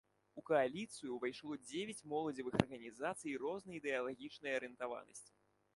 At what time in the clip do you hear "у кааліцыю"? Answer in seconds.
0.39-1.09